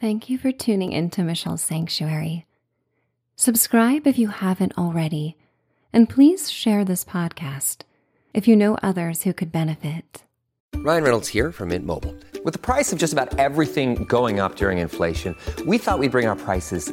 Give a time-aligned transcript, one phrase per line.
[0.00, 2.46] Thank you for tuning into Michelle's Sanctuary.
[3.34, 5.36] Subscribe if you haven't already,
[5.92, 7.78] and please share this podcast
[8.32, 10.22] if you know others who could benefit.
[10.76, 12.14] Ryan Reynolds here from Mint Mobile.
[12.44, 15.34] With the price of just about everything going up during inflation,
[15.66, 16.92] we thought we'd bring our prices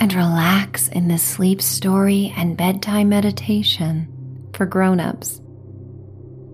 [0.00, 4.08] and relax in this sleep story and bedtime meditation
[4.54, 5.42] for grown-ups.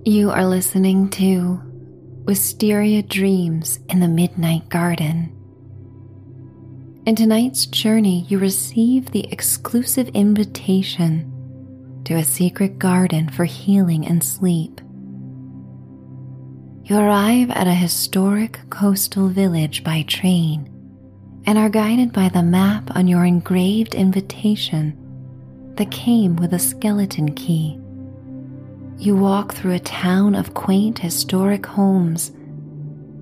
[0.05, 1.61] You are listening to
[2.25, 5.33] Wisteria Dreams in the Midnight Garden.
[7.07, 11.33] In tonight's journey, you receive the exclusive invitation
[12.05, 14.81] to a secret garden for healing and sleep.
[16.83, 20.76] You arrive at a historic coastal village by train
[21.47, 24.97] and are guided by the map on your engraved invitation
[25.77, 27.79] that came with a skeleton key.
[28.99, 32.31] You walk through a town of quaint historic homes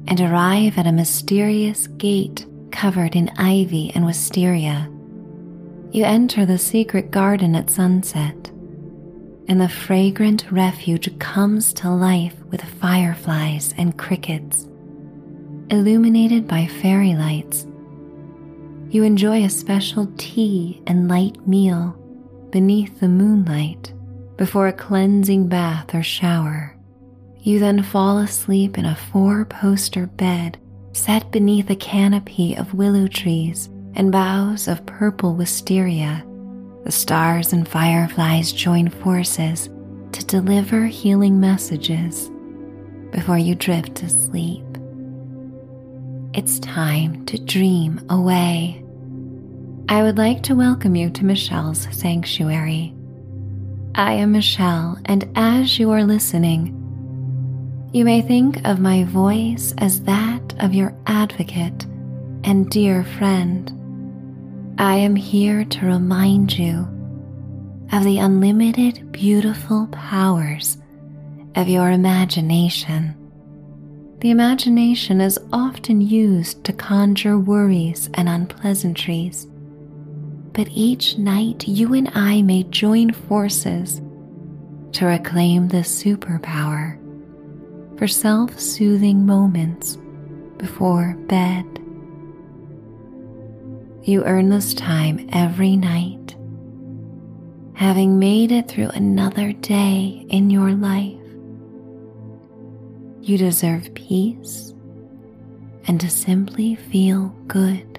[0.06, 4.90] and arrive at a mysterious gate covered in ivy and wisteria.
[5.90, 8.50] You enter the secret garden at sunset,
[9.48, 14.68] and the fragrant refuge comes to life with fireflies and crickets.
[15.70, 17.66] Illuminated by fairy lights,
[18.94, 21.98] you enjoy a special tea and light meal
[22.50, 23.92] beneath the moonlight
[24.36, 26.76] before a cleansing bath or shower.
[27.40, 30.58] You then fall asleep in a four poster bed
[30.92, 36.24] set beneath a canopy of willow trees and boughs of purple wisteria.
[36.84, 39.68] The stars and fireflies join forces
[40.12, 42.30] to deliver healing messages
[43.10, 44.64] before you drift to sleep.
[46.32, 48.83] It's time to dream away.
[49.86, 52.94] I would like to welcome you to Michelle's Sanctuary.
[53.94, 56.68] I am Michelle, and as you are listening,
[57.92, 61.84] you may think of my voice as that of your advocate
[62.44, 63.70] and dear friend.
[64.78, 66.88] I am here to remind you
[67.92, 70.78] of the unlimited, beautiful powers
[71.56, 73.14] of your imagination.
[74.20, 79.46] The imagination is often used to conjure worries and unpleasantries
[80.54, 84.00] but each night you and I may join forces
[84.92, 86.98] to reclaim the superpower
[87.98, 89.98] for self soothing moments
[90.56, 91.66] before bed.
[94.04, 96.36] You earn this time every night,
[97.74, 101.18] having made it through another day in your life.
[103.22, 104.72] You deserve peace
[105.86, 107.98] and to simply feel good.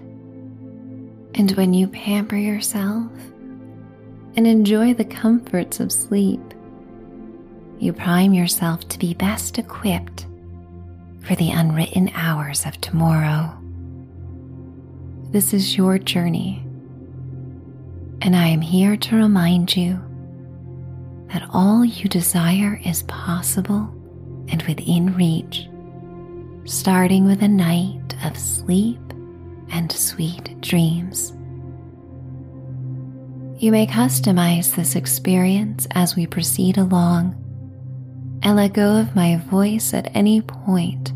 [1.38, 3.12] And when you pamper yourself
[4.38, 6.40] and enjoy the comforts of sleep,
[7.78, 10.28] you prime yourself to be best equipped
[11.19, 13.53] for the unwritten hours of tomorrow.
[15.31, 16.63] This is your journey,
[18.22, 20.00] and I am here to remind you
[21.34, 23.94] that all you desire is possible
[24.47, 25.67] and within reach,
[26.63, 29.04] starting with a night of sleep
[29.72, 31.31] and sweet dreams.
[33.58, 37.42] You may customize this experience as we proceed along
[38.44, 41.14] and let go of my voice at any point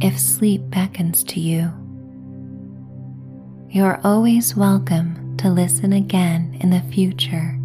[0.00, 1.70] if sleep beckons to you.
[3.68, 7.58] You are always welcome to listen again in the future.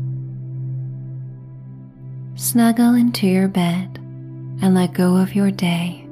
[2.36, 4.00] Snuggle into your bed
[4.62, 6.09] and let go of your day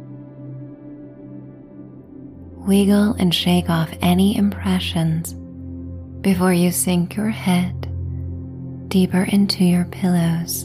[2.68, 5.34] wiggle and shake off any impressions
[6.22, 7.74] before you sink your head
[8.90, 10.64] deeper into your pillows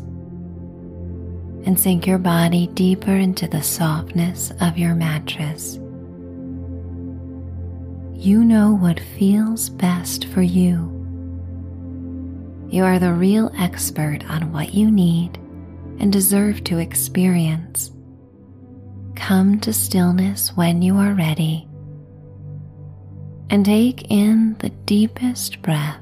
[1.64, 5.76] and sink your body deeper into the softness of your mattress.
[8.14, 10.88] You know what feels best for you.
[12.68, 15.36] You are the real expert on what you need
[16.00, 17.92] and deserve to experience.
[19.14, 21.68] Come to stillness when you are ready
[23.52, 26.00] and take in the deepest breath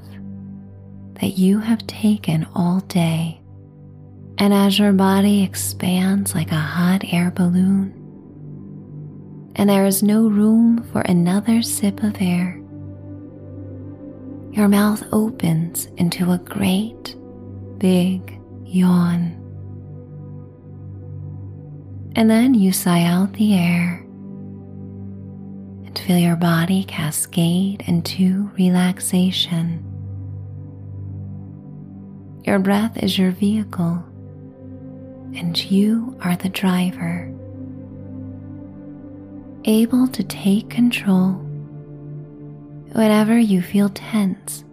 [1.19, 3.41] that you have taken all day.
[4.37, 7.91] And as your body expands like a hot air balloon,
[9.57, 12.57] and there is no room for another sip of air,
[14.53, 17.17] your mouth opens into a great
[17.79, 19.37] big yawn.
[22.15, 24.05] And then you sigh out the air
[25.95, 29.87] feel your body cascade into relaxation.
[32.45, 34.03] Your breath is your vehicle,
[35.35, 37.31] and you are the driver,
[39.65, 41.33] able to take control
[42.93, 44.63] whenever you feel tense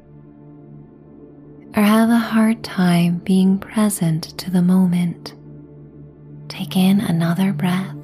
[1.77, 5.35] or have a hard time being present to the moment.
[6.49, 7.95] Take in another breath,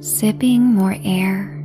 [0.00, 1.55] sipping more air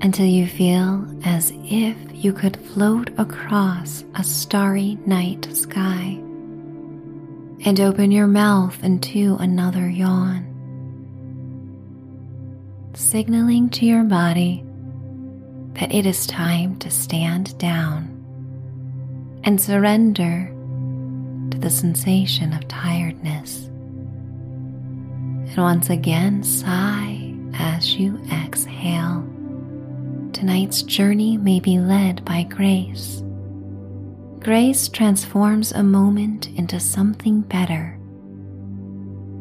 [0.00, 6.18] until you feel as if you could float across a starry night sky.
[7.64, 10.44] And open your mouth into another yawn,
[12.94, 14.64] signaling to your body
[15.74, 18.14] that it is time to stand down
[19.44, 20.52] and surrender
[21.50, 23.64] to the sensation of tiredness.
[25.48, 29.24] And once again, sigh as you exhale.
[30.32, 33.22] Tonight's journey may be led by grace.
[34.40, 37.98] Grace transforms a moment into something better,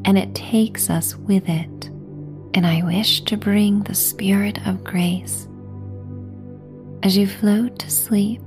[0.06, 1.90] and it takes us with it.
[2.54, 5.48] And I wish to bring the spirit of grace
[7.04, 8.42] as you float to sleep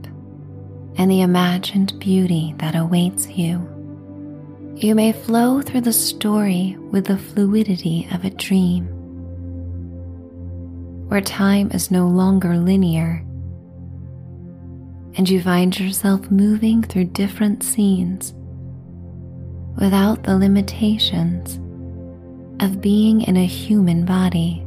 [0.97, 3.67] and the imagined beauty that awaits you.
[4.77, 8.89] You may flow through the story with the fluidity of a dream,
[11.11, 13.17] where time is no longer linear,
[15.17, 18.33] and you find yourself moving through different scenes
[19.77, 21.57] without the limitations
[22.63, 24.65] of being in a human body.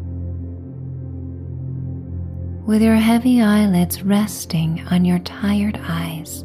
[2.66, 6.44] With your heavy eyelids resting on your tired eyes,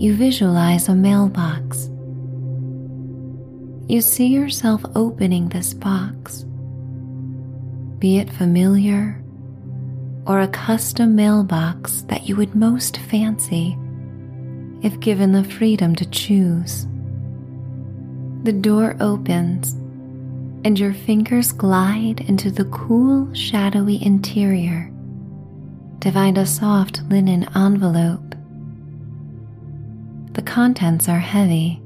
[0.00, 1.90] you visualize a mailbox.
[3.88, 6.44] You see yourself opening this box,
[7.98, 9.22] be it familiar
[10.26, 13.76] or a custom mailbox that you would most fancy
[14.82, 16.86] if given the freedom to choose.
[18.44, 19.72] The door opens
[20.64, 24.92] and your fingers glide into the cool, shadowy interior
[26.00, 28.34] to find a soft linen envelope.
[30.32, 31.82] The contents are heavy,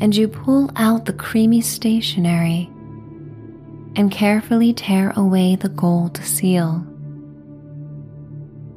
[0.00, 2.70] and you pull out the creamy stationery
[3.96, 6.86] and carefully tear away the gold seal.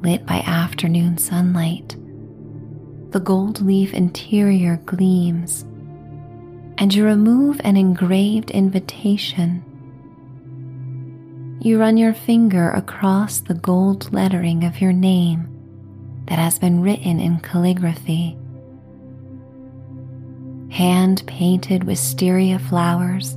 [0.00, 1.96] Lit by afternoon sunlight,
[3.10, 5.64] the gold leaf interior gleams
[6.78, 9.64] and you remove an engraved invitation.
[11.60, 15.48] You run your finger across the gold lettering of your name
[16.28, 18.38] that has been written in calligraphy.
[20.70, 23.36] Hand painted wisteria flowers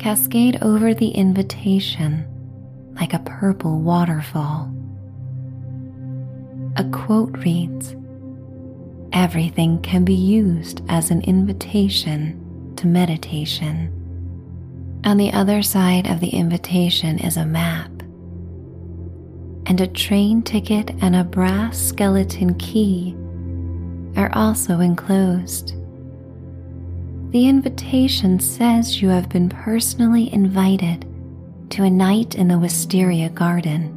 [0.00, 2.26] cascade over the invitation
[2.98, 4.74] like a purple waterfall.
[6.76, 7.94] A quote reads
[9.12, 13.92] Everything can be used as an invitation to meditation.
[15.04, 17.90] On the other side of the invitation is a map,
[19.66, 23.14] and a train ticket and a brass skeleton key
[24.16, 25.74] are also enclosed.
[27.30, 31.06] The invitation says you have been personally invited
[31.70, 33.96] to a night in the Wisteria Garden.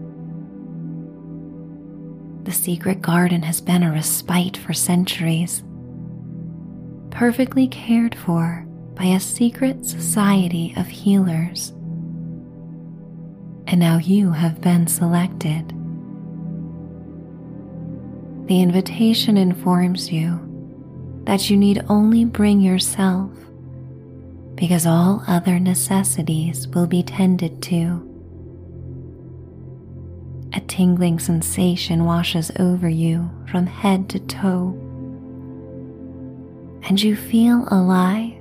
[2.43, 5.63] The secret garden has been a respite for centuries,
[7.09, 11.69] perfectly cared for by a secret society of healers.
[13.65, 15.69] And now you have been selected.
[18.47, 20.52] The invitation informs you
[21.23, 23.31] that you need only bring yourself
[24.55, 28.09] because all other necessities will be tended to.
[30.53, 34.77] A tingling sensation washes over you from head to toe,
[36.83, 38.33] and you feel alive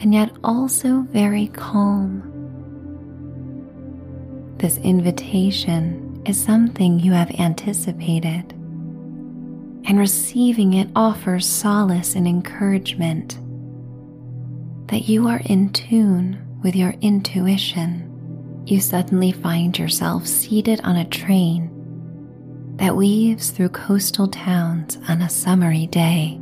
[0.00, 2.32] and yet also very calm.
[4.58, 8.54] This invitation is something you have anticipated,
[9.86, 13.38] and receiving it offers solace and encouragement
[14.88, 18.02] that you are in tune with your intuition.
[18.66, 21.70] You suddenly find yourself seated on a train
[22.76, 26.40] that weaves through coastal towns on a summery day.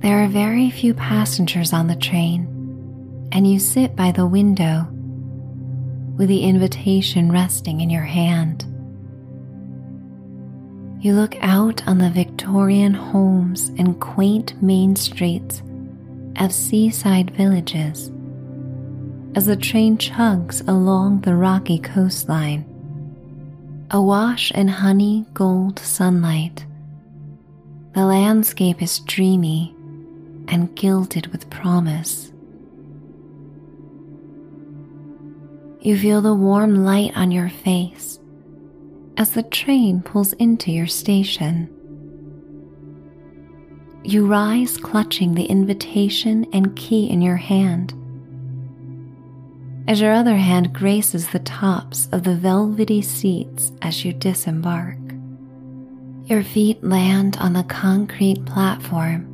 [0.00, 2.46] There are very few passengers on the train,
[3.32, 4.86] and you sit by the window
[6.16, 8.64] with the invitation resting in your hand.
[11.00, 15.62] You look out on the Victorian homes and quaint main streets
[16.40, 18.10] of seaside villages
[19.36, 22.64] as the train chugs along the rocky coastline,
[23.92, 26.66] awash in honey gold sunlight.
[27.94, 29.76] The landscape is dreamy
[30.48, 32.32] and gilded with promise.
[35.80, 38.17] You feel the warm light on your face
[39.18, 41.68] as the train pulls into your station.
[44.02, 47.92] You rise clutching the invitation and key in your hand
[49.88, 54.98] as your other hand graces the tops of the velvety seats as you disembark.
[56.26, 59.24] Your feet land on the concrete platform,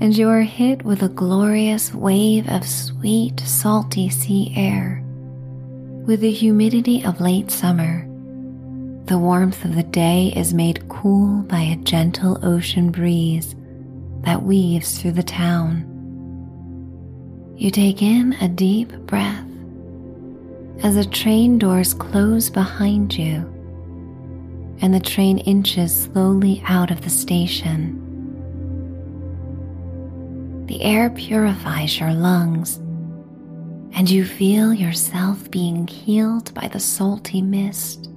[0.00, 5.04] and you are hit with a glorious wave of sweet, salty sea air.
[6.06, 8.07] With the humidity of late summer,
[9.08, 13.56] the warmth of the day is made cool by a gentle ocean breeze
[14.20, 15.82] that weaves through the town.
[17.56, 19.46] You take in a deep breath
[20.82, 23.36] as the train doors close behind you
[24.82, 28.04] and the train inches slowly out of the station.
[30.66, 32.76] The air purifies your lungs,
[33.96, 38.10] and you feel yourself being healed by the salty mist.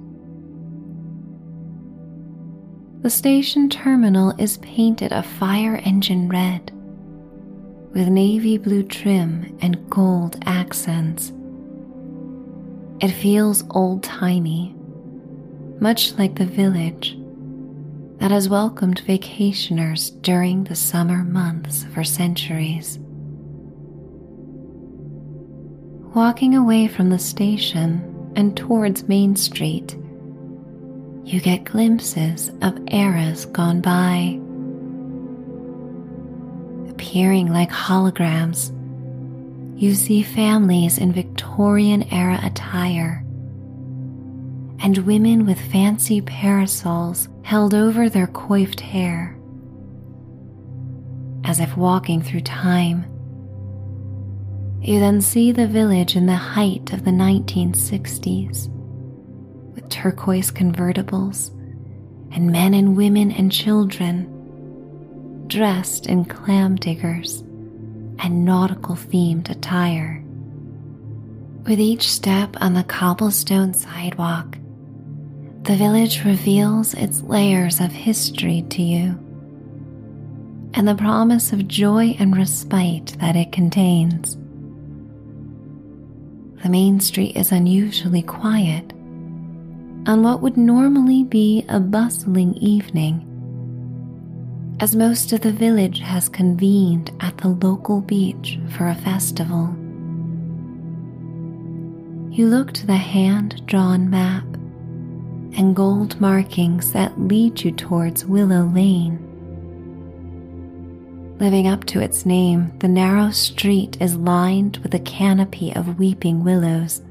[3.02, 6.70] The station terminal is painted a fire engine red
[7.92, 11.32] with navy blue trim and gold accents.
[13.00, 14.76] It feels old timey,
[15.80, 17.18] much like the village
[18.18, 23.00] that has welcomed vacationers during the summer months for centuries.
[26.14, 29.96] Walking away from the station and towards Main Street,
[31.24, 34.38] you get glimpses of eras gone by
[36.90, 38.70] appearing like holograms,
[39.80, 43.24] you see families in Victorian era attire
[44.82, 49.36] and women with fancy parasols held over their coiffed hair.
[51.44, 53.04] As if walking through time,
[54.80, 58.81] you then see the village in the height of the 1960s with
[59.92, 61.50] turquoise convertibles
[62.34, 64.26] and men and women and children
[65.48, 67.42] dressed in clam diggers
[68.18, 70.24] and nautical themed attire.
[71.66, 74.56] With each step on the cobblestone sidewalk,
[75.62, 79.18] the village reveals its layers of history to you
[80.74, 84.36] and the promise of joy and respite that it contains.
[86.62, 88.91] The main street is unusually quiet
[90.06, 93.28] on what would normally be a bustling evening
[94.80, 99.72] as most of the village has convened at the local beach for a festival.
[102.32, 104.42] You look to the hand drawn map
[105.56, 109.28] and gold markings that lead you towards Willow Lane.
[111.38, 116.42] Living up to its name, the narrow street is lined with a canopy of weeping
[116.42, 117.02] willows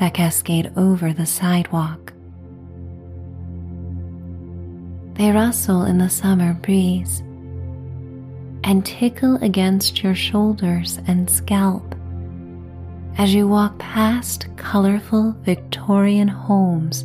[0.00, 2.12] that cascade over the sidewalk.
[5.12, 7.20] They rustle in the summer breeze
[8.64, 11.94] and tickle against your shoulders and scalp
[13.18, 17.04] as you walk past colorful Victorian homes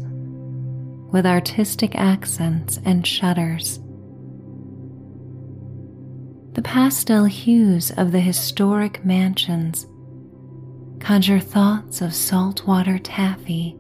[1.12, 3.80] with artistic accents and shutters.
[6.54, 9.86] The pastel hues of the historic mansions
[11.06, 13.78] conjure thoughts of saltwater taffy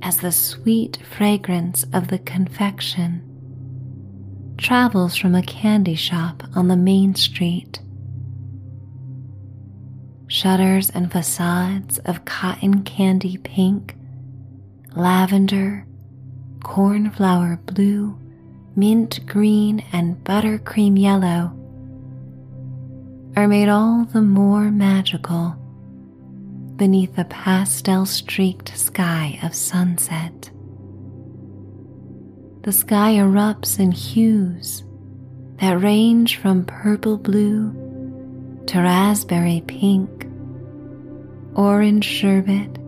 [0.00, 3.20] as the sweet fragrance of the confection
[4.56, 7.80] travels from a candy shop on the main street.
[10.28, 13.96] Shutters and facades of cotton candy pink,
[14.94, 15.84] lavender,
[16.62, 18.16] cornflower blue,
[18.76, 21.59] mint green, and buttercream yellow
[23.36, 25.56] are made all the more magical
[26.76, 30.50] beneath the pastel streaked sky of sunset.
[32.62, 34.82] The sky erupts in hues
[35.60, 37.72] that range from purple blue
[38.66, 40.26] to raspberry pink,
[41.54, 42.78] orange sherbet,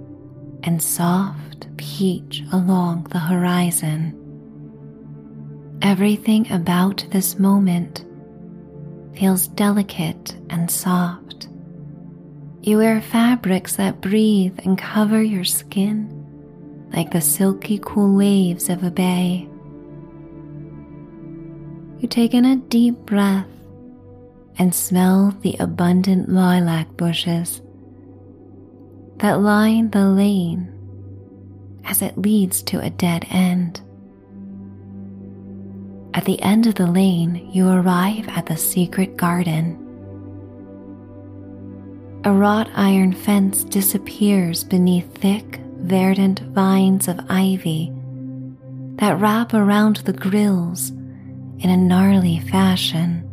[0.62, 4.18] and soft peach along the horizon.
[5.82, 8.04] Everything about this moment
[9.16, 11.48] feels delicate and soft
[12.62, 16.08] You wear fabrics that breathe and cover your skin
[16.92, 19.48] like the silky cool waves of a bay.
[21.98, 23.48] You take in a deep breath
[24.58, 27.60] and smell the abundant lilac bushes
[29.16, 30.68] that line the lane
[31.84, 33.80] as it leads to a dead end.
[36.14, 39.78] At the end of the lane, you arrive at the secret garden.
[42.24, 47.92] A wrought iron fence disappears beneath thick, verdant vines of ivy
[48.96, 53.28] that wrap around the grills in a gnarly fashion.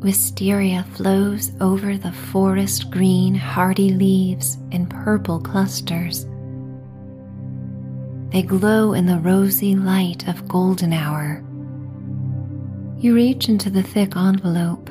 [0.00, 6.26] Wisteria flows over the forest green, hardy leaves in purple clusters.
[8.34, 11.40] They glow in the rosy light of golden hour.
[12.98, 14.90] You reach into the thick envelope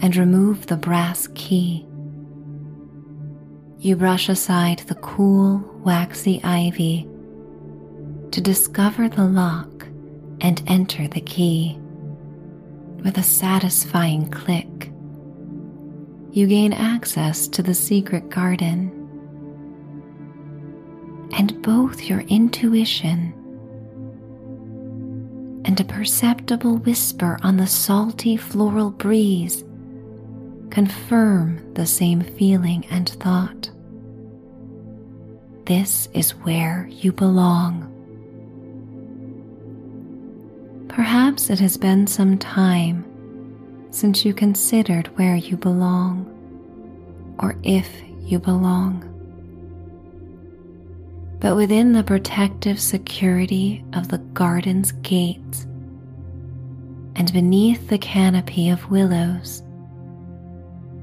[0.00, 1.86] and remove the brass key.
[3.80, 7.06] You brush aside the cool, waxy ivy
[8.30, 9.86] to discover the lock
[10.40, 11.78] and enter the key.
[13.04, 14.90] With a satisfying click,
[16.32, 18.99] you gain access to the secret garden.
[21.32, 23.34] And both your intuition
[25.64, 29.64] and a perceptible whisper on the salty floral breeze
[30.70, 33.70] confirm the same feeling and thought.
[35.66, 37.86] This is where you belong.
[40.88, 43.04] Perhaps it has been some time
[43.90, 46.26] since you considered where you belong
[47.38, 47.88] or if
[48.20, 49.09] you belong.
[51.40, 55.62] But within the protective security of the garden's gates
[57.16, 59.62] and beneath the canopy of willows,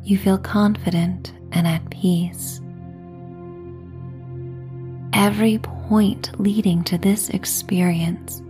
[0.04, 2.62] you feel confident and at peace.
[5.14, 8.42] Every point leading to this experience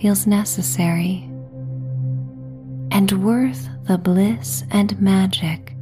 [0.00, 1.22] feels necessary
[2.90, 5.76] and worth the bliss and magic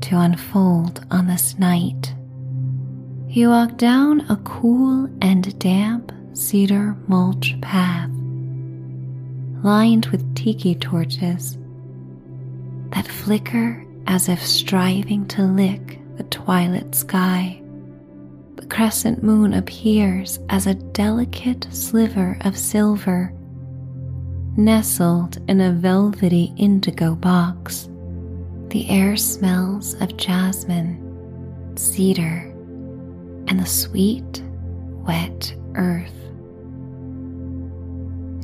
[0.00, 2.14] to unfold on this night.
[3.34, 8.10] You walk down a cool and damp cedar mulch path
[9.62, 11.56] lined with tiki torches
[12.90, 17.62] that flicker as if striving to lick the twilight sky
[18.56, 23.32] the crescent moon appears as a delicate sliver of silver
[24.58, 27.88] nestled in a velvety indigo box.
[28.68, 32.51] The air smells of jasmine, cedar,
[33.48, 34.42] and the sweet,
[35.06, 36.12] wet earth.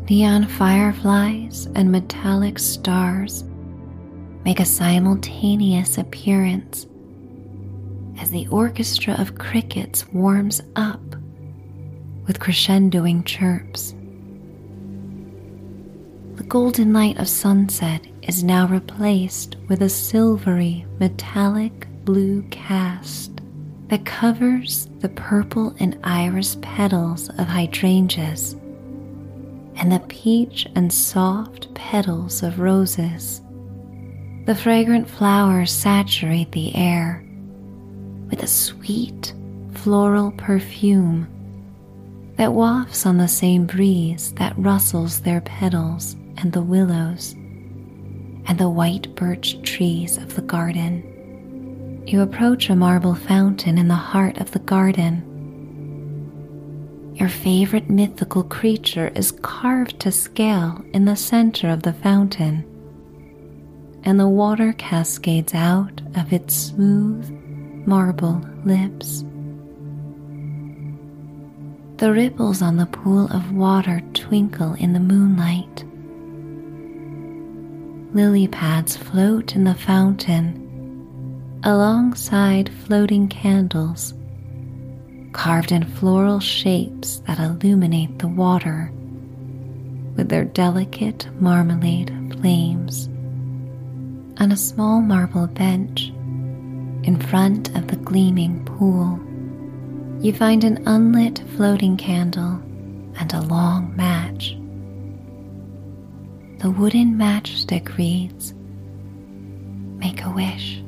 [0.08, 3.44] Neon fireflies and metallic stars
[4.44, 6.86] make a simultaneous appearance
[8.18, 11.02] as the orchestra of crickets warms up
[12.26, 13.94] with crescendoing chirps.
[16.36, 23.37] The golden light of sunset is now replaced with a silvery metallic blue cast
[23.88, 28.54] that covers the purple and iris petals of hydrangeas
[29.76, 33.40] and the peach and soft petals of roses.
[34.44, 37.24] The fragrant flowers saturate the air
[38.30, 39.32] with a sweet
[39.72, 41.28] floral perfume
[42.36, 47.32] that wafts on the same breeze that rustles their petals and the willows
[48.46, 51.02] and the white birch trees of the garden.
[52.08, 55.22] You approach a marble fountain in the heart of the garden.
[57.16, 62.64] Your favorite mythical creature is carved to scale in the center of the fountain,
[64.04, 67.28] and the water cascades out of its smooth,
[67.86, 69.22] marble lips.
[71.98, 75.84] The ripples on the pool of water twinkle in the moonlight.
[78.14, 80.67] Lily pads float in the fountain
[81.64, 84.14] alongside floating candles
[85.32, 88.90] carved in floral shapes that illuminate the water
[90.16, 93.08] with their delicate marmalade flames.
[94.40, 96.08] On a small marble bench,
[97.04, 99.20] in front of the gleaming pool,
[100.22, 102.60] you find an unlit floating candle
[103.18, 104.56] and a long match.
[106.58, 108.54] The wooden matchstick reads,
[109.98, 110.82] Make a wish.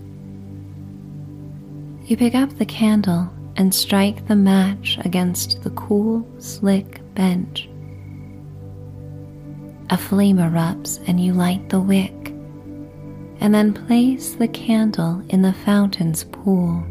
[2.10, 7.68] You pick up the candle and strike the match against the cool, slick bench.
[9.90, 12.34] A flame erupts and you light the wick
[13.38, 16.82] and then place the candle in the fountain's pool.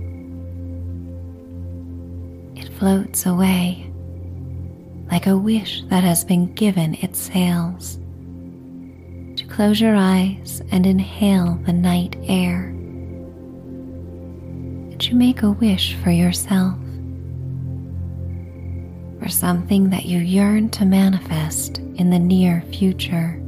[2.56, 3.92] It floats away
[5.12, 8.00] like a wish that has been given its sails.
[9.36, 12.74] To close your eyes and inhale the night air.
[15.02, 16.78] You make a wish for yourself,
[19.20, 23.42] for something that you yearn to manifest in the near future.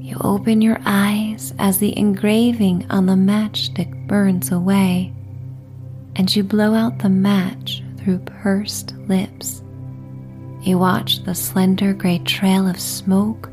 [0.00, 5.12] You open your eyes as the engraving on the matchstick burns away,
[6.16, 9.62] and you blow out the match through pursed lips.
[10.62, 13.50] You watch the slender gray trail of smoke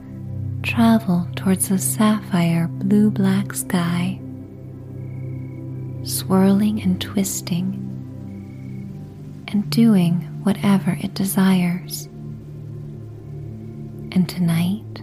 [0.64, 4.20] travel towards the sapphire blue black sky,
[6.06, 7.82] swirling and twisting,
[9.48, 12.06] and doing whatever it desires.
[14.12, 15.02] And tonight,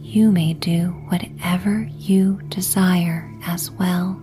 [0.00, 4.20] you may do whatever you desire as well.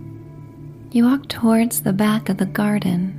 [0.90, 3.18] You walk towards the back of the garden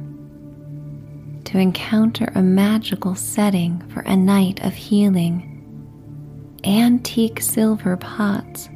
[1.45, 5.49] to encounter a magical setting for a night of healing.
[6.63, 8.69] Antique silver pots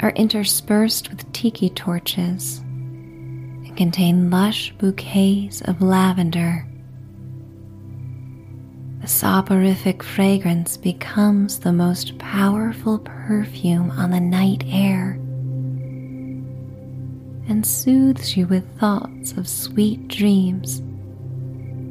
[0.00, 6.66] are interspersed with tiki torches and contain lush bouquets of lavender.
[9.00, 15.18] The soporific fragrance becomes the most powerful perfume on the night air
[17.48, 20.80] and soothes you with thoughts of sweet dreams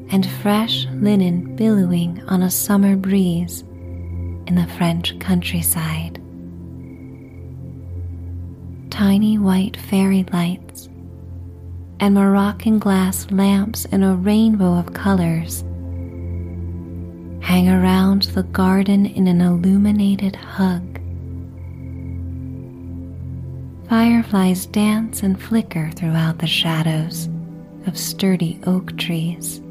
[0.10, 3.62] and fresh linen billowing on a summer breeze
[4.46, 6.22] in the French countryside.
[8.98, 10.90] Tiny white fairy lights
[12.00, 15.62] and Moroccan glass lamps in a rainbow of colors
[17.46, 21.00] hang around the garden in an illuminated hug.
[23.88, 27.30] Fireflies dance and flicker throughout the shadows
[27.86, 29.62] of sturdy oak trees.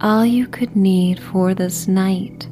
[0.00, 2.48] all you could need for this night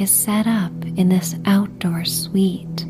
[0.00, 2.86] is set up in this outdoor suite.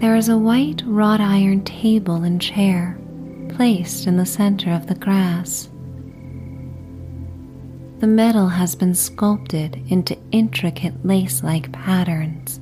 [0.00, 2.98] There is a white wrought iron table and chair
[3.50, 5.68] placed in the center of the grass.
[7.98, 12.58] The metal has been sculpted into intricate lace like patterns.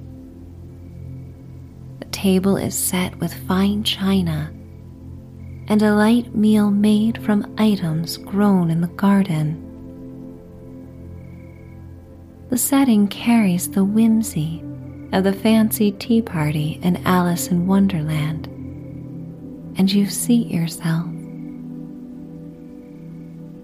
[2.00, 4.52] The table is set with fine china
[5.68, 9.67] and a light meal made from items grown in the garden.
[12.50, 14.62] The setting carries the whimsy
[15.12, 18.46] of the fancy tea party in Alice in Wonderland,
[19.76, 21.06] and you seat yourself.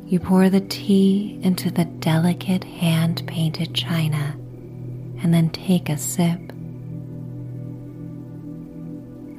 [0.06, 4.36] You pour the tea into the delicate hand painted china
[5.22, 6.52] and then take a sip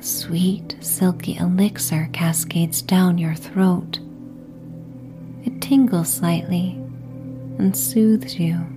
[0.05, 3.99] sweet, silky elixir cascades down your throat.
[5.43, 6.79] It tingles slightly
[7.58, 8.75] and soothes you.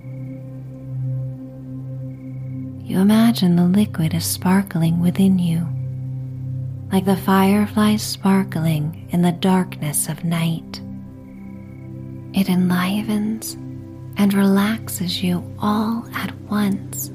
[2.89, 5.67] You imagine the liquid is sparkling within you,
[6.91, 10.81] like the fireflies sparkling in the darkness of night.
[12.33, 13.53] It enlivens
[14.17, 17.11] and relaxes you all at once.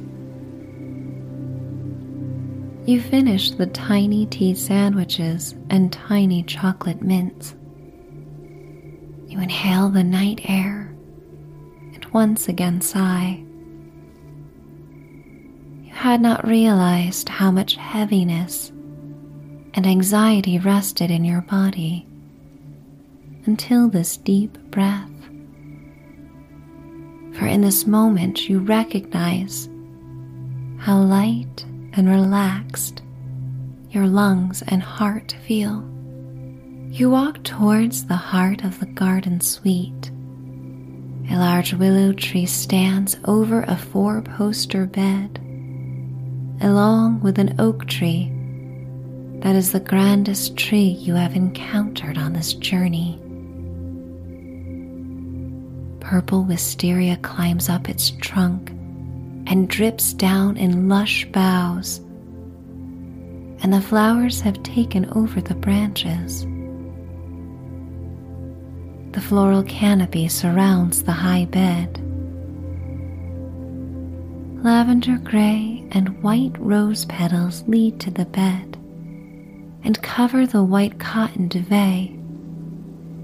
[2.88, 7.56] You finish the tiny tea sandwiches and tiny chocolate mints.
[9.26, 10.94] You inhale the night air
[11.92, 13.42] and once again sigh.
[16.04, 18.68] Had not realized how much heaviness
[19.72, 22.06] and anxiety rested in your body
[23.46, 25.08] until this deep breath.
[27.32, 29.70] For in this moment you recognize
[30.76, 31.64] how light
[31.94, 33.00] and relaxed
[33.88, 35.88] your lungs and heart feel.
[36.90, 40.10] You walk towards the heart of the garden suite.
[41.30, 45.40] A large willow tree stands over a four poster bed,
[46.64, 48.33] along with an oak tree
[49.40, 53.20] that is the grandest tree you have encountered on this journey.
[56.00, 58.70] Purple wisteria climbs up its trunk
[59.46, 61.98] and drips down in lush boughs,
[63.62, 66.46] and the flowers have taken over the branches.
[69.12, 72.00] The floral canopy surrounds the high bed.
[74.64, 78.79] Lavender gray and white rose petals lead to the bed
[79.83, 82.09] and cover the white cotton duvet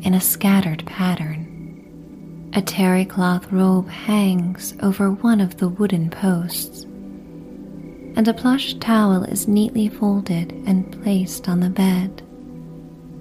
[0.02, 2.50] in a scattered pattern.
[2.52, 9.24] A terry cloth robe hangs over one of the wooden posts, and a plush towel
[9.24, 12.22] is neatly folded and placed on the bed.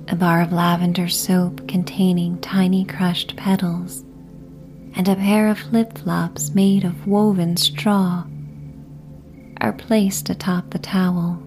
[0.10, 4.04] A bar of lavender soap containing tiny crushed petals,
[4.96, 8.24] and a pair of flip flops made of woven straw
[9.62, 11.42] are placed atop the towel.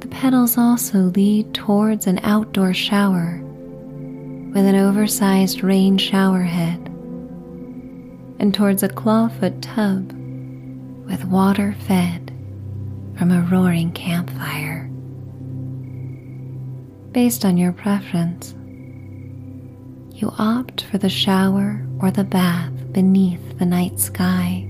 [0.00, 3.40] The petals also lead towards an outdoor shower
[4.52, 6.78] with an oversized rain shower head
[8.38, 10.12] and towards a clawfoot tub
[11.06, 12.32] with water fed
[13.16, 14.88] from a roaring campfire.
[17.12, 18.54] Based on your preference,
[20.20, 24.66] you opt for the shower or the bath beneath the night sky.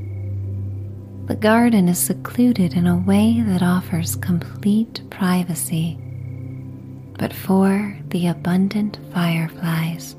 [1.26, 5.98] The garden is secluded in a way that offers complete privacy,
[7.18, 10.14] but for the abundant fireflies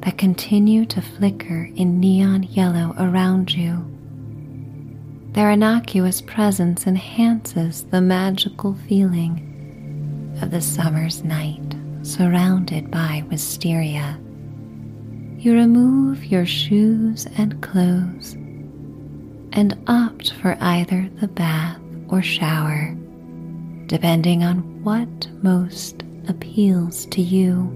[0.00, 3.84] that continue to flicker in neon yellow around you.
[5.32, 11.77] Their innocuous presence enhances the magical feeling of the summer's night
[12.08, 14.18] surrounded by wisteria.
[15.38, 18.32] You remove your shoes and clothes
[19.52, 22.96] and opt for either the bath or shower,
[23.86, 27.74] depending on what most appeals to you.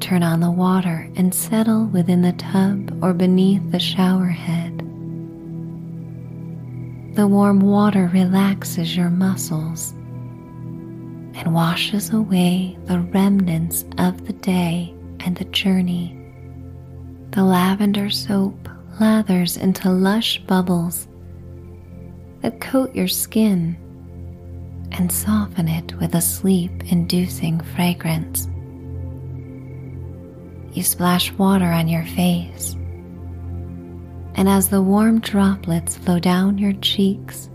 [0.00, 4.78] Turn on the water and settle within the tub or beneath the shower head.
[7.14, 9.94] The warm water relaxes your muscles
[11.34, 16.18] and washes away the remnants of the day and the journey.
[17.30, 18.68] The lavender soap
[19.00, 21.08] lathers into lush bubbles
[22.42, 23.76] that coat your skin
[24.92, 28.48] and soften it with a sleep inducing fragrance.
[30.74, 32.74] You splash water on your face,
[34.34, 37.48] and as the warm droplets flow down your cheeks,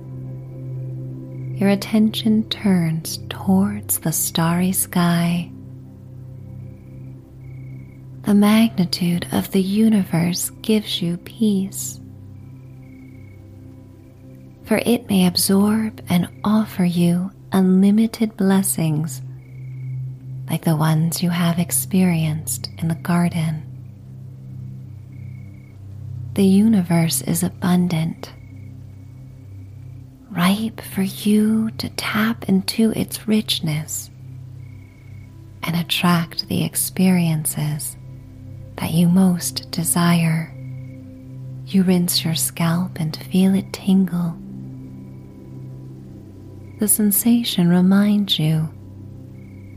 [1.58, 5.50] your attention turns towards the starry sky.
[8.22, 12.00] The magnitude of the universe gives you peace,
[14.66, 19.24] for it may absorb and offer you unlimited blessings
[20.52, 23.64] like the ones you have experienced in the garden.
[26.36, 28.32] The universe is abundant
[30.38, 34.12] ripe for you to tap into its richness
[35.64, 37.98] and attract the experiences
[38.76, 40.54] that you most desire.
[41.66, 44.38] You rinse your scalp and feel it tingle.
[46.80, 48.70] The sensation reminds you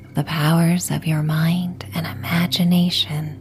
[0.05, 3.39] of the powers of your mind and imagination.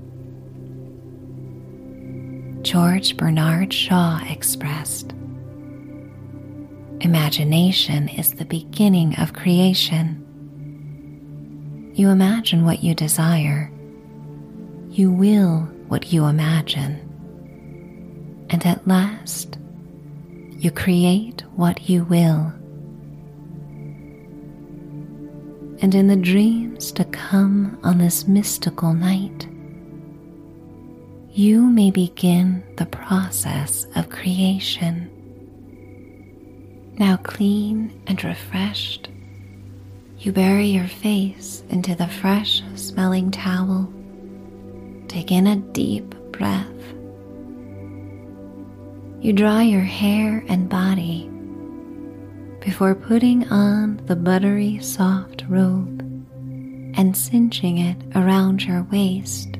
[2.61, 5.13] George Bernard Shaw expressed
[7.01, 10.25] Imagination is the beginning of creation.
[11.95, 13.71] You imagine what you desire.
[14.89, 16.99] You will what you imagine.
[18.49, 19.57] And at last,
[20.51, 22.51] you create what you will.
[25.81, 29.47] And in the dreams to come on this mystical night,
[31.31, 35.09] you may begin the process of creation.
[36.99, 39.07] Now clean and refreshed,
[40.17, 43.89] you bury your face into the fresh smelling towel.
[45.07, 46.67] Take in a deep breath.
[49.21, 51.29] You dry your hair and body
[52.59, 56.01] before putting on the buttery soft robe
[56.97, 59.55] and cinching it around your waist.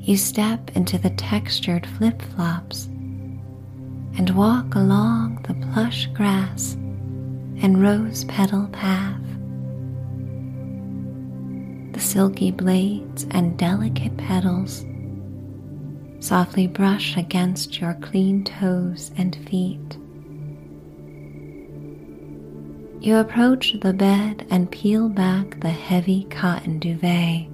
[0.00, 2.90] You step into the textured flip flops
[4.18, 6.72] and walk along the plush grass
[7.62, 9.22] and rose petal path.
[11.92, 14.84] The silky blades and delicate petals
[16.18, 19.96] softly brush against your clean toes and feet.
[23.00, 27.46] You approach the bed and peel back the heavy cotton duvet.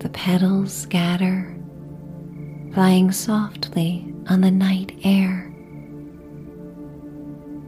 [0.00, 1.54] The petals scatter,
[2.72, 5.52] flying softly on the night air.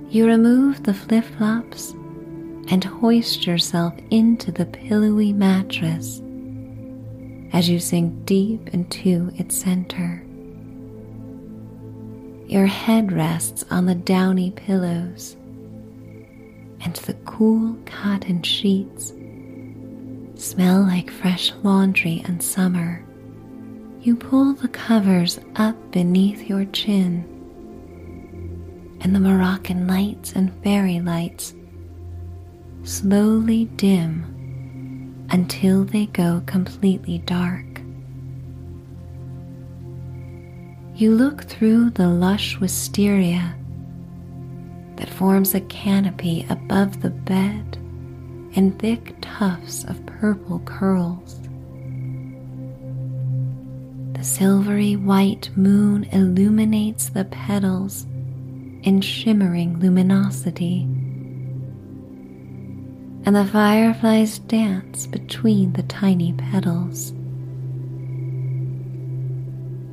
[0.08, 1.90] You remove the flip flops
[2.68, 6.22] and hoist yourself into the pillowy mattress
[7.52, 10.24] as you sink deep into its center.
[12.46, 15.36] Your head rests on the downy pillows,
[16.80, 19.12] and the cool cotton sheets
[20.36, 23.03] smell like fresh laundry and summer,
[24.04, 27.24] you pull the covers up beneath your chin,
[29.00, 31.54] and the Moroccan lights and fairy lights
[32.82, 37.64] slowly dim until they go completely dark.
[40.94, 43.56] You look through the lush wisteria
[44.96, 47.78] that forms a canopy above the bed
[48.52, 51.40] in thick tufts of purple curls.
[54.24, 58.04] Silvery white moon illuminates the petals
[58.82, 60.84] in shimmering luminosity,
[63.26, 67.12] and the fireflies dance between the tiny petals.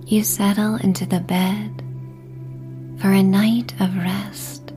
[0.10, 1.84] You settle into the bed
[3.02, 4.72] for a night of rest,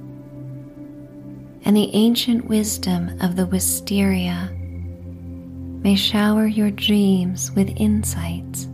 [1.65, 4.51] and the ancient wisdom of the wisteria
[5.85, 8.67] may shower your dreams with insights.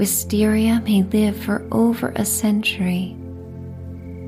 [0.00, 3.14] Wisteria may live for over a century,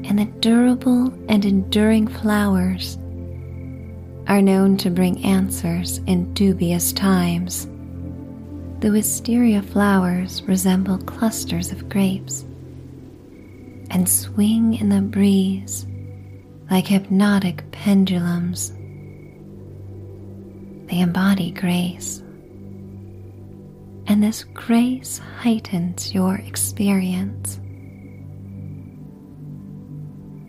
[0.05, 2.99] and the durable and enduring flowers
[4.27, 7.65] are known to bring answers in dubious times.
[8.81, 12.43] The wisteria flowers resemble clusters of grapes
[13.89, 15.87] and swing in the breeze
[16.71, 18.73] like hypnotic pendulums.
[20.91, 22.22] They embody grace,
[24.07, 27.59] and this grace heightens your experience.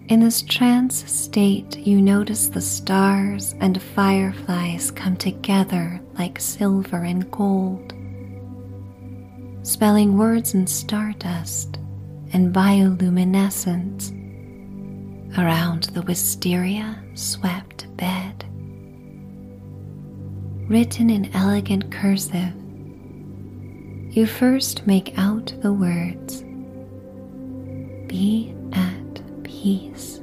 [0.09, 7.29] In this trance state, you notice the stars and fireflies come together like silver and
[7.31, 7.93] gold
[9.63, 11.77] spelling words in stardust
[12.33, 14.11] and bioluminescence
[15.37, 18.45] around the wisteria swept bed.
[20.69, 22.53] Written in elegant cursive,
[24.13, 26.43] you first make out the words
[28.07, 30.19] Be at peace.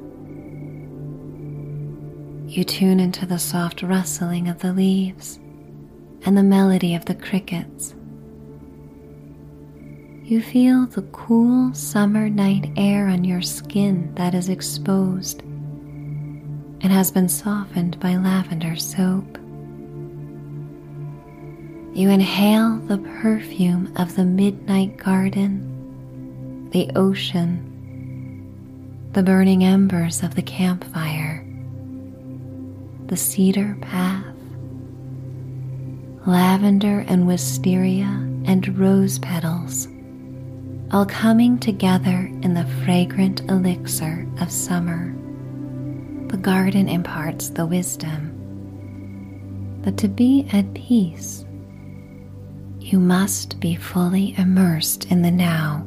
[2.47, 5.39] You tune into the soft rustling of the leaves
[6.25, 7.93] and the melody of the crickets
[10.31, 17.11] you feel the cool summer night air on your skin that is exposed and has
[17.11, 19.37] been softened by lavender soap.
[21.93, 27.67] You inhale the perfume of the midnight garden, the ocean,
[29.13, 31.45] the burning embers of the campfire,
[33.07, 34.25] the cedar path,
[36.25, 38.07] lavender and wisteria
[38.45, 39.87] and rose petals
[40.91, 45.15] all coming together in the fragrant elixir of summer.
[46.27, 48.37] The garden imparts the wisdom
[49.83, 51.45] that to be at peace,
[52.81, 55.85] you must be fully immersed in the now,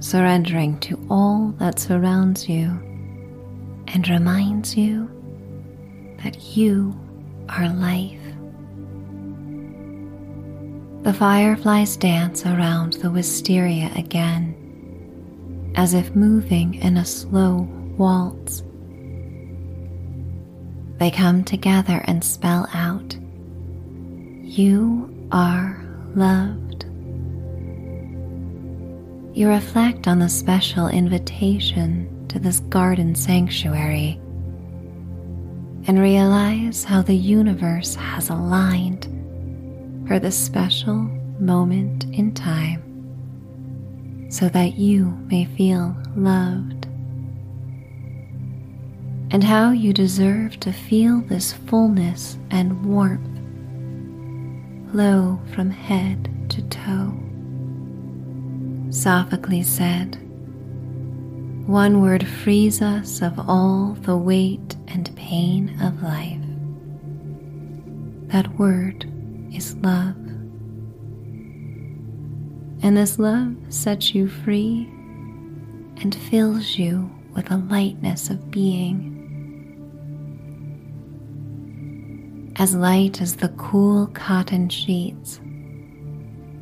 [0.00, 2.66] surrendering to all that surrounds you
[3.88, 5.08] and reminds you
[6.24, 6.98] that you
[7.48, 8.20] are life.
[11.04, 14.54] The fireflies dance around the wisteria again,
[15.76, 18.64] as if moving in a slow waltz.
[20.98, 23.16] They come together and spell out,
[24.56, 26.86] You are loved.
[29.36, 34.18] You reflect on the special invitation to this garden sanctuary
[35.86, 39.04] and realize how the universe has aligned
[40.08, 41.02] for this special
[41.38, 42.82] moment in time
[44.30, 46.86] so that you may feel loved.
[49.30, 53.35] And how you deserve to feel this fullness and warmth
[54.96, 57.12] flow from head to toe.
[58.88, 60.16] Sophocles said,
[61.66, 66.40] One word frees us of all the weight and pain of life.
[68.28, 69.04] That word
[69.52, 70.16] is love.
[72.82, 74.88] And this love sets you free
[76.00, 79.15] and fills you with a lightness of being.
[82.58, 85.40] As light as the cool cotton sheets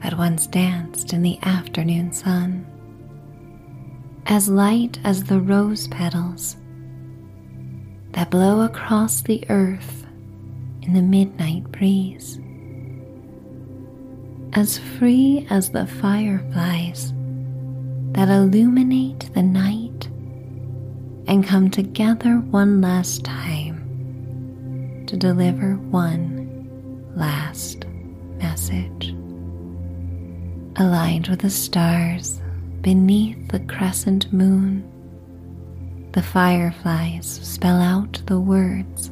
[0.02, 2.66] that once danced in the afternoon sun.
[4.26, 6.56] As light as the rose petals
[8.12, 10.04] that blow across the earth
[10.82, 12.38] in the midnight breeze
[14.54, 17.12] as free as the fireflies
[18.12, 20.06] that illuminate the night
[21.26, 23.63] and come together one last time
[25.06, 27.86] to deliver one last
[28.38, 29.14] message.
[30.76, 32.40] Aligned with the stars
[32.80, 34.90] beneath the crescent moon,
[36.12, 39.10] the fireflies spell out the words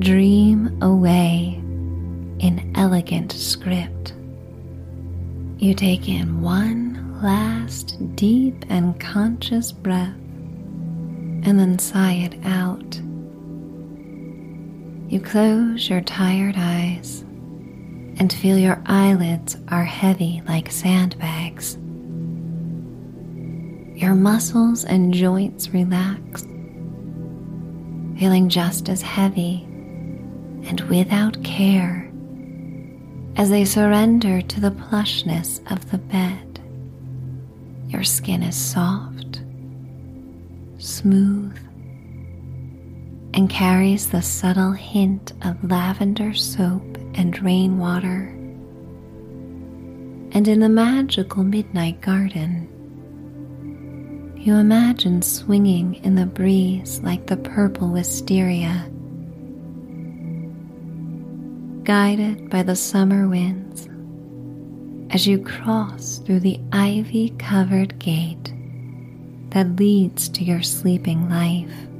[0.00, 1.54] Dream away
[2.40, 4.12] in elegant script.
[5.58, 10.16] You take in one last deep and conscious breath
[11.44, 13.00] and then sigh it out.
[15.14, 17.20] You close your tired eyes
[18.18, 21.76] and feel your eyelids are heavy like sandbags.
[23.94, 26.42] Your muscles and joints relax,
[28.18, 29.62] feeling just as heavy
[30.66, 32.10] and without care
[33.36, 36.58] as they surrender to the plushness of the bed.
[37.86, 39.42] Your skin is soft,
[40.78, 41.56] smooth,
[43.34, 48.28] and carries the subtle hint of lavender soap and rainwater.
[50.30, 52.70] And in the magical midnight garden,
[54.38, 58.88] you imagine swinging in the breeze like the purple wisteria
[61.82, 63.88] guided by the summer winds
[65.10, 68.54] as you cross through the ivy covered gate
[69.50, 71.93] that leads to your sleeping life.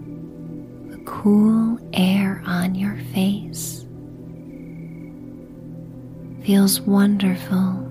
[1.22, 3.86] Cool air on your face
[6.42, 7.90] feels wonderful